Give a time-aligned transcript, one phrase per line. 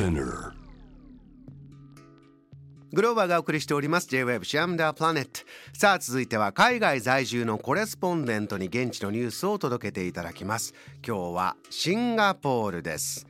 [0.00, 0.52] Spinner.
[2.94, 4.08] グローバーがお送りしております。
[4.08, 5.40] J-Web シアムダープラネット
[5.74, 10.72] さあ続いては海外在住のコレスポンデントに現地のニュースを届けていただきます。
[11.06, 13.26] 今日はシンガポールです。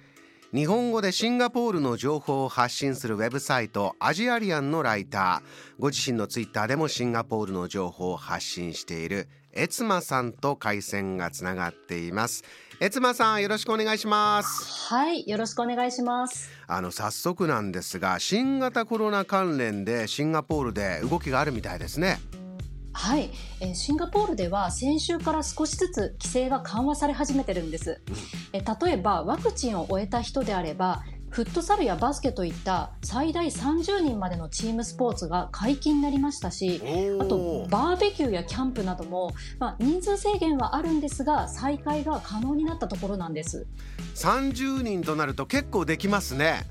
[0.53, 5.79] 日本語でシンガポールの情報を発信するウェブサイトアジアリアンのライター。
[5.79, 12.43] ご自身のツイッターでもシンガポールの情報を発信しているエツマさんと回線がつながっています。
[12.81, 14.93] エツマさんよろしくお願いします。
[14.93, 16.50] はい、よろしくお願いします。
[16.67, 22.19] あの早速なんですが新型コロナ関連でシンガポールで動きがあるみたいですね
[22.93, 23.30] はい、
[23.61, 28.00] えーシンガポールでは先週から少しずつ規制が緩和され始めてるんです。
[28.53, 36.83] えー例えばワクチンを終えた人であれば、フットサルやバスケといった最大30人までのチームスポーツが解禁になりましたし、
[37.20, 43.66] あとバーベキューやキャンプなども、まあ、人数制限はあるんですが再開が可能になったところなんです。
[44.16, 46.64] 30人となると結構できますね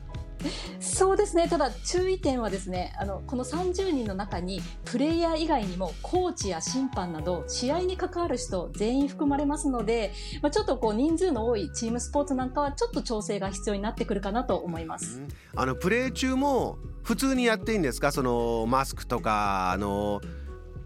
[0.79, 1.47] そうですね。
[1.47, 15.21] ただ注意点はですね、あのこの30人の中にプレイヤー以外にもコーチや審判など試合に関わる人全員含まれますので、まあちょっとこう人数の多いチームスポーツなんかはちょっと調整が必要になってくるかなと思います。
[15.55, 18.11] あのプレー中も普通にやっていいんですか？
[18.11, 20.21] そのマスクとかあの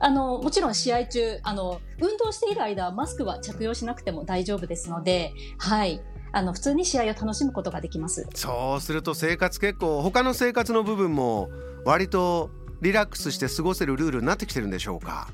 [0.06, 6.02] あのもちろん試合中あの運動している間はマスクは着用しなくても大丈夫ですので、はい。
[6.34, 8.28] あの普通に試合を楽しむことができます。
[8.34, 11.50] そうすると生活結構他の生活の部分も
[11.86, 12.50] 割と
[12.82, 15.30] リラックスして過ごせるルールになってきてるんでしょうか？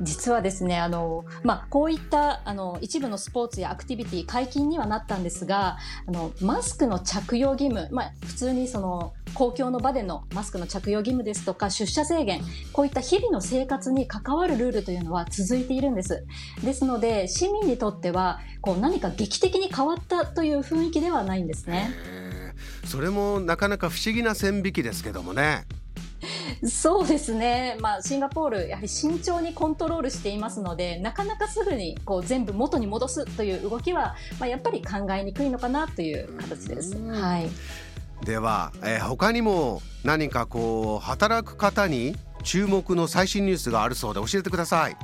[0.00, 12.40] 実はですね、あの、まあ、こういった、あの、一部のスポーツやアクティビティ解禁にはなったんですが、あの、マスクの着用義務、まあ、普通にその、公共の場でのマスクの着用義務ですとか、出社制限、
[12.72, 16.24] こういった日々の生活に関わるルールというのは続いているんです。
[16.62, 21.90] ですので、市民にとっては、こう、何か劇的に変わったという雰囲気ではないんですね。
[22.84, 25.66] それもなかなか不思議な線引きですけどもね
[26.66, 36.96] そうですね、まあ、シンガポール、やはり慎重にコントロールしていますので、なかなかすぐにこう全部元に戻すという動きは、まあ、やっぱり考えにくいのかなという形です。
[36.96, 37.50] うんはい、
[38.22, 44.96] では、えー他にも何かこう働く方に注目の最新ニュースがあるそうで教えてください。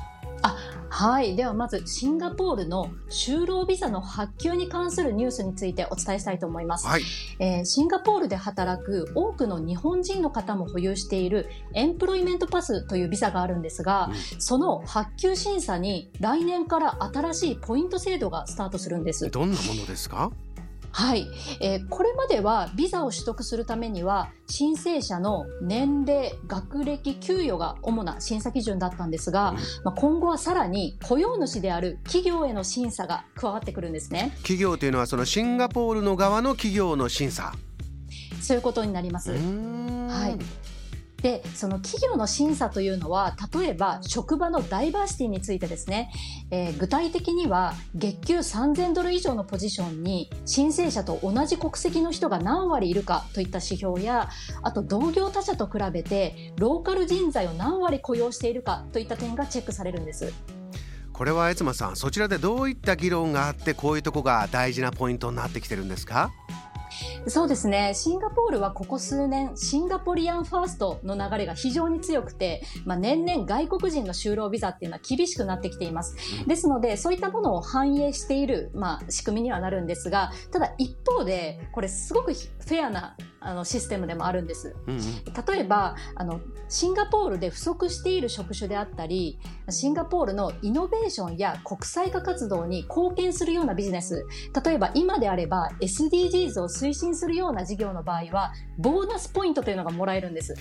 [0.93, 6.87] はい、ではまずシンガポールの就労ビザの発給に関するニュースについてお伝えしたいと思います。
[6.88, 7.03] はい。
[7.38, 14.10] えーシンガポールで働く多くの日本人の方も保有しているエンプロイメントパスというビザがあるんですが、
[14.41, 19.31] その発給審査に来年から新しいポイント制度がスタートするんです。
[19.31, 20.32] どんなものですか？
[20.93, 21.28] はい、
[21.61, 29.56] えーこれまではビザを取得するためには申請者の年齢、学歴、給与が主な審査基準だったんですが、うん。
[29.84, 34.33] まあ、今後はさらに雇用主である企業への審査が加わってくるんですね。
[34.39, 37.53] 企業というのはそのシンガポールの側の企業の審査。
[38.41, 39.33] そういうことになります。
[39.33, 39.37] は
[40.09, 40.39] はい
[41.22, 46.10] で、その企業の審査というのは、例えば職場のダイバーシティについてですね、
[46.50, 54.30] えー具体的には月給3000ドル以上のポジションに申請者と同じ国籍の人が何割いるかといった指標や、
[54.62, 60.32] あと同業他社と比べてローカル人材を何割雇用しているかといった点がチェックされるんです。
[61.12, 66.32] これはエツマさんそちらでどういった議論があってこういうとこが大事なポイントになってきてるんですか？
[67.26, 67.92] そうですね。
[67.94, 76.16] シンガポールはここ数年、シンガポリアンファーストの流れが非常に強くて、まあ、年々外国人の就労ビザっていうのは厳しくなってきています。
[76.47, 84.77] ですので、そういったものを反映している、まあ、仕組みにはなるんですが、ただ一方で、これすごくフェアなあのシステムでもあるんです。
[84.87, 85.01] うんうん
[85.51, 89.39] 例えばあのシンガポールで不足している職種であったり
[89.71, 94.25] シンガポールのイノベーションや国際化活動に貢献するようなビジネス
[94.65, 100.55] 例えば今であれば SDGs を推進するような事業の場合はボーナスポイントというのがもらえるんです。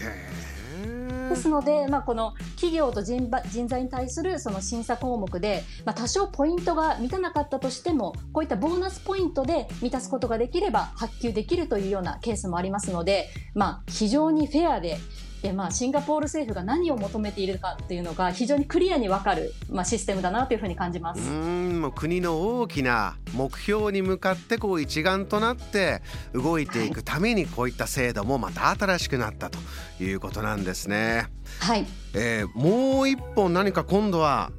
[1.29, 14.97] ですので、まあ、この企業と人人材に対するその審査項目で、まあ、多少ポイントが満たなかったとしてもこういったボーナスポイントで満たすことができれば発給できるというようなケースもありますので、まあ、非常にフェアで
[15.41, 21.21] で、まあ、シンガポール政府が何を求めているかっていうのが非常にクリアに分かる、まあ、システムだなというふうに感じまうす。
[21.21, 26.01] ーんもう国の大きな目標に向かってこう一丸となって
[26.33, 29.59] 動いていくためにこういった制度もまた新しくなったと
[30.01, 31.27] いうことなんですね。
[31.59, 34.51] はいえーもう一本何か今度は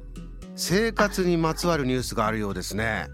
[0.55, 3.07] 生活にまつわるニュースがあるようですね。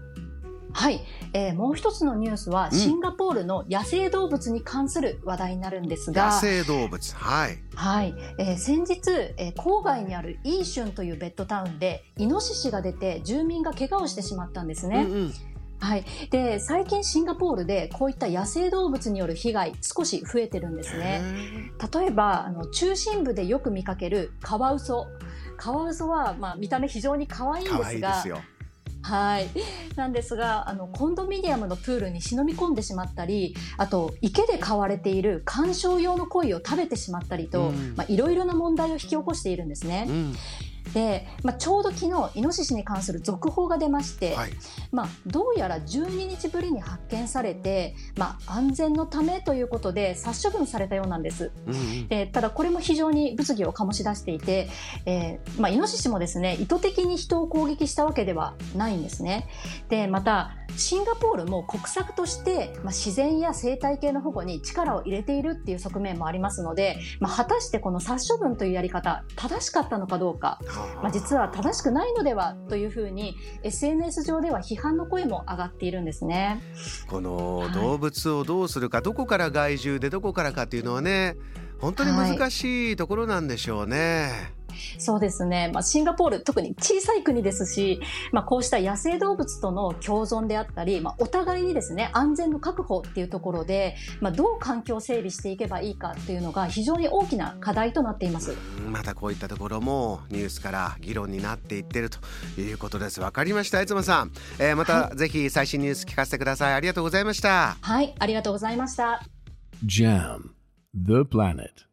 [0.72, 1.00] はい、
[1.32, 2.72] えーもう一つのニュースは、ん。
[2.72, 6.26] シンガポールの野生動物に関する話題になるんですが。
[6.26, 7.58] 野生動物はい。
[7.74, 15.06] はい、えー先日、えー郊外にあるイーシュンというベッドタウンでイノシシが出て住民が怪我をしてしまったんですね。
[15.08, 15.32] うんうん。
[15.80, 21.22] はい、で最近シンガポールでこういった野生動物による被害少し増えてるんですね。
[21.92, 25.06] 例えばあの中心部でよく見かけるカワウソ。
[25.56, 28.24] カワウソは、まあ、見た目非常に可愛いんですが
[29.08, 29.48] はい。
[29.96, 37.72] なんですが、あの、コンドミニアムのプールに忍び込んでしまったり、あと、池で飼われている観賞用の鯉を食べてしまったりと、
[38.08, 40.06] いろいろな問題を引き起こしているんですね。
[40.08, 40.34] うん
[40.98, 44.50] で、まあ、ちょうど昨日イノシシに関する続報が出まして、はい、
[44.90, 54.68] まあ、どうやら12日ぶりに発見されて、まあ、安全のためということで殺処分されたようなんです、うんうん、でただこれも非常に物議を醸し出していて、
[55.06, 59.46] えーまあ、イノシシもですね意図的に人を攻撃したわけではないんですね。
[59.88, 70.60] でまたシンガポールも国策として、まあ、自然や生態系の保護に力を入れているっていう側面もありますので、まあ、果たしてこの殺処分というやり方正しかったのかどうか
[71.02, 76.60] まあ、実は正しくないのではというふうに SNS 上では批判の声も上がっているんですね。
[77.08, 81.36] この動物をどうするか、はい、どこから害獣でどこからかっていうのはね
[81.78, 84.30] 本当に難しいところなんでしょうね。
[84.32, 84.57] はい
[84.98, 85.70] そうですね。
[85.72, 88.00] まあ、シンガポール、特に小さい国ですし、
[88.32, 98.56] まあ、こうした野生動物との共存であったり、まあ、お互いにですね、安全の確保っていうところで、まあ、どう環境を整備していけばいいかっていうのが非常に大きな課題となっています。
[98.90, 102.18] またこういったところもニュースから議論になっていってると
[102.60, 103.20] いうことです。
[103.20, 103.82] わかりました。
[103.82, 106.74] いつもさん、えー、またぜひ最新ニュース聞かせてください。
[106.74, 107.76] ありがとうございました。
[107.80, 109.22] はい、ありがとうございました。
[109.84, 110.50] JAM
[110.94, 111.87] The Planet